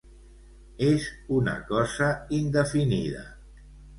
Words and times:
És 0.85 1.03
una 1.41 1.53
cosa 1.67 2.09
indefinida. 2.39 3.23